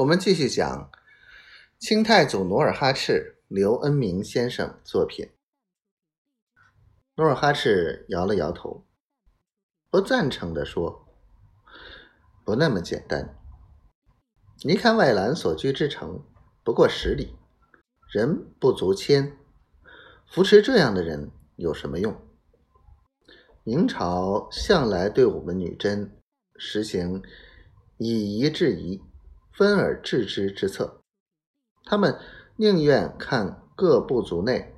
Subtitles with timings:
[0.00, 0.90] 我们继续讲
[1.78, 5.28] 清太祖努尔哈赤刘恩明先生作品。
[7.16, 8.86] 努尔哈赤摇了摇头，
[9.90, 11.06] 不赞成的说
[12.46, 13.36] ：“不那么简单。
[14.62, 16.24] 尼堪外兰所居之城
[16.64, 17.36] 不过十里，
[18.10, 19.36] 人不足千，
[20.26, 22.18] 扶持这样的人有什么用？
[23.64, 26.16] 明朝向来对我们女真
[26.56, 27.22] 实行
[27.98, 29.02] 以夷制夷。”
[29.60, 31.02] 分而治之之策，
[31.84, 32.18] 他们
[32.56, 34.74] 宁愿看各部族内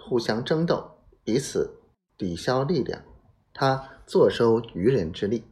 [0.00, 1.78] 互相争斗，彼此
[2.16, 3.04] 抵消力量，
[3.54, 5.44] 他坐收渔人之利，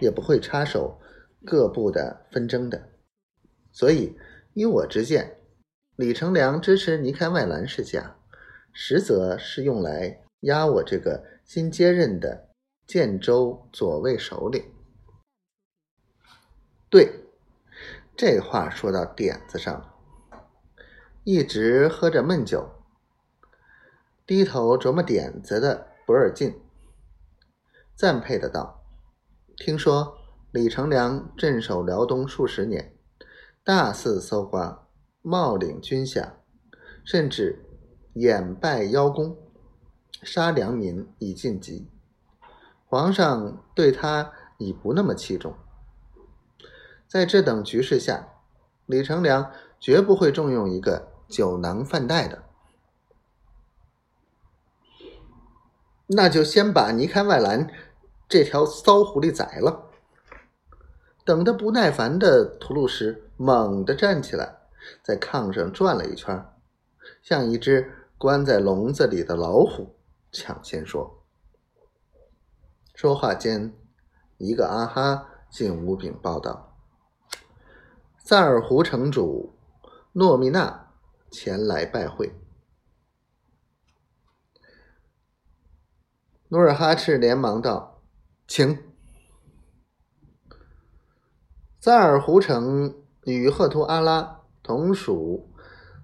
[0.00, 1.00] 也不会插手
[1.44, 2.90] 各部的纷争的。
[3.72, 4.16] 所以，
[4.54, 5.40] 依我之见，
[5.96, 8.18] 李成梁支持尼堪外兰事假，
[8.72, 12.50] 实则是用来压我这个新接任的
[12.86, 14.75] 建州左卫首领。
[16.96, 17.26] 对，
[18.16, 19.92] 这话说到点子上。
[21.24, 22.70] 一直喝着闷酒，
[24.24, 26.58] 低头琢磨点子的博尔进
[27.94, 28.82] 赞佩的道
[29.58, 30.16] ：“听说
[30.50, 32.96] 李成梁镇守辽东数十年，
[33.62, 34.88] 大肆搜刮，
[35.20, 36.30] 冒领军饷，
[37.04, 37.62] 甚至
[38.14, 39.36] 掩败邀功，
[40.22, 41.90] 杀良民以尽疾。
[42.86, 45.54] 皇上对他已不那么器重。”
[47.08, 48.28] 在这等局势下，
[48.86, 52.42] 李成梁绝不会重用一个酒囊饭袋的。
[56.08, 57.68] 那就先把尼堪外兰
[58.28, 59.90] 这条骚狐狸宰了。
[61.24, 64.58] 等得不耐烦的图鲁什猛地站起来，
[65.02, 66.46] 在炕上转了一圈，
[67.22, 69.96] 像一只关在笼子里的老虎，
[70.30, 71.24] 抢先说
[72.94, 73.72] ：“说话间，
[74.38, 76.74] 一个阿哈进屋禀报道。”
[78.28, 79.56] 萨尔胡城主
[80.14, 80.92] 诺米娜
[81.30, 82.34] 前来拜会。
[86.48, 88.02] 努尔哈赤连忙道
[88.48, 88.82] ：“请。”
[91.78, 95.52] 萨尔胡城与赫图阿拉同属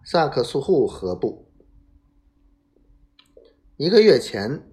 [0.05, 1.51] 萨克苏户河部。
[3.77, 4.73] 一个月前，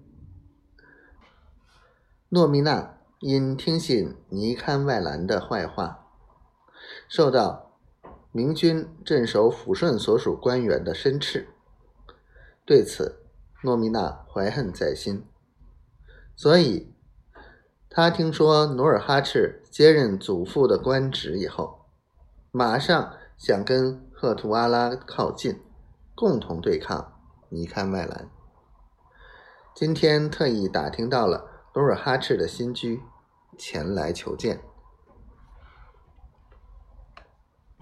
[2.28, 5.99] 诺米娜因听信尼堪外兰的坏话。
[7.08, 7.78] 受到
[8.32, 11.48] 明军镇守抚顺所属官员的申斥，
[12.64, 13.24] 对此
[13.62, 15.26] 诺米娜怀恨在心，
[16.36, 16.94] 所以
[17.88, 21.86] 他听说努尔哈赤接任祖父的官职以后，
[22.52, 25.60] 马上想跟赫图阿拉靠近，
[26.14, 28.30] 共同对抗尼堪外兰。
[29.74, 33.02] 今天特意打听到了努尔哈赤的新居，
[33.58, 34.69] 前来求见。